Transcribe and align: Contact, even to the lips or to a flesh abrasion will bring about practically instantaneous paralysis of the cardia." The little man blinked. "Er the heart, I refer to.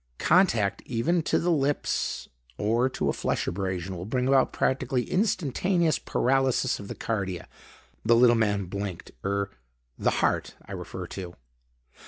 Contact, 0.17 0.81
even 0.87 1.21
to 1.21 1.37
the 1.37 1.51
lips 1.51 2.27
or 2.57 2.89
to 2.89 3.07
a 3.07 3.13
flesh 3.13 3.45
abrasion 3.45 3.95
will 3.95 4.05
bring 4.07 4.27
about 4.27 4.51
practically 4.51 5.03
instantaneous 5.03 5.99
paralysis 5.99 6.79
of 6.79 6.87
the 6.87 6.95
cardia." 6.95 7.45
The 8.03 8.15
little 8.15 8.33
man 8.35 8.65
blinked. 8.65 9.11
"Er 9.23 9.51
the 9.99 10.09
heart, 10.25 10.55
I 10.65 10.71
refer 10.71 11.05
to. 11.05 11.35